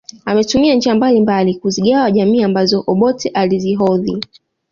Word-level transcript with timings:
Ametumia 0.25 0.75
njia 0.75 0.95
mbalimbali 0.95 1.55
kuzigawa 1.55 2.11
jamii 2.11 2.43
ambazo 2.43 2.83
Obote 2.87 3.29
alizihodhi 3.29 4.21